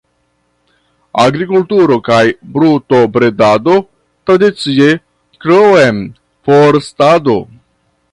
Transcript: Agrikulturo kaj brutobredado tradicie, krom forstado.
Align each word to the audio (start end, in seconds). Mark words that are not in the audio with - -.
Agrikulturo 1.23 1.97
kaj 2.07 2.21
brutobredado 2.55 3.75
tradicie, 4.31 4.87
krom 5.45 6.01
forstado. 6.49 7.37